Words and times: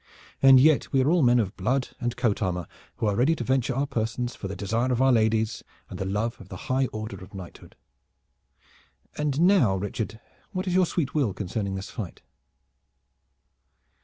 And 0.41 0.59
yet 0.59 0.91
we 0.91 0.99
are 1.03 1.11
all 1.11 1.21
men 1.21 1.37
of 1.39 1.55
blood 1.55 1.89
and 1.99 2.17
coat 2.17 2.41
armor, 2.41 2.65
who 2.95 3.05
are 3.05 3.15
ready 3.15 3.35
to 3.35 3.43
venture 3.43 3.75
our 3.75 3.85
persons 3.85 4.33
for 4.33 4.47
the 4.47 4.55
desire 4.55 4.91
of 4.91 4.99
our 4.99 5.11
ladies 5.11 5.63
and 5.91 5.99
the 5.99 6.05
love 6.05 6.41
of 6.41 6.49
the 6.49 6.55
high 6.71 6.87
order 6.87 7.23
of 7.23 7.35
knighthood. 7.35 7.75
And 9.15 9.39
now, 9.41 9.75
Richard, 9.75 10.19
what 10.53 10.65
is 10.65 10.73
your 10.73 10.87
sweet 10.87 11.13
will 11.13 11.35
concerning 11.35 11.75
this 11.75 11.91
fight?" 11.91 12.23